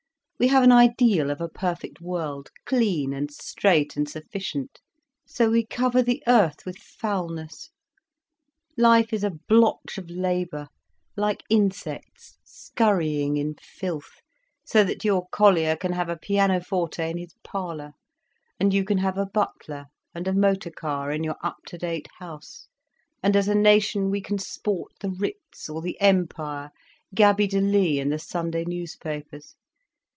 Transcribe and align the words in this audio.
We 0.43 0.47
have 0.47 0.63
an 0.63 0.71
ideal 0.71 1.29
of 1.29 1.39
a 1.39 1.47
perfect 1.47 2.01
world, 2.01 2.49
clean 2.65 3.13
and 3.13 3.29
straight 3.29 3.95
and 3.95 4.09
sufficient. 4.09 4.81
So 5.23 5.51
we 5.51 5.63
cover 5.63 6.01
the 6.01 6.23
earth 6.25 6.65
with 6.65 6.77
foulness; 6.77 7.69
life 8.75 9.13
is 9.13 9.23
a 9.23 9.29
blotch 9.29 9.99
of 9.99 10.09
labour, 10.09 10.67
like 11.15 11.43
insects 11.47 12.39
scurrying 12.43 13.37
in 13.37 13.53
filth, 13.61 14.21
so 14.65 14.83
that 14.83 15.05
your 15.05 15.27
collier 15.29 15.75
can 15.75 15.91
have 15.93 16.09
a 16.09 16.17
pianoforte 16.17 17.03
in 17.07 17.19
his 17.19 17.35
parlour, 17.43 17.91
and 18.59 18.73
you 18.73 18.83
can 18.83 18.97
have 18.97 19.19
a 19.19 19.27
butler 19.27 19.85
and 20.15 20.27
a 20.27 20.33
motor 20.33 20.71
car 20.71 21.11
in 21.11 21.23
your 21.23 21.37
up 21.43 21.57
to 21.67 21.77
date 21.77 22.07
house, 22.17 22.65
and 23.21 23.35
as 23.35 23.47
a 23.47 23.53
nation 23.53 24.09
we 24.09 24.21
can 24.21 24.39
sport 24.39 24.91
the 25.01 25.11
Ritz, 25.11 25.69
or 25.69 25.83
the 25.83 26.01
Empire, 26.01 26.71
Gaby 27.13 27.47
Deslys 27.47 28.01
and 28.01 28.11
the 28.11 28.17
Sunday 28.17 28.65
newspapers. 28.65 29.53